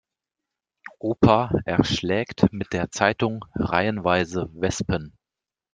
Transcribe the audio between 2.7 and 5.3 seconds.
der Zeitung reihenweise Wespen.